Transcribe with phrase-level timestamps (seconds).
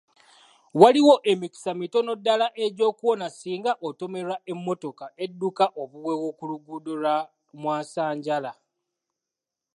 [0.81, 7.15] Waliwo emikisa mitono ddaala egy'okuwona singa otomerwa emmotoka edduka obuweewo ku luguudo lwa
[7.59, 8.51] mwasanjala.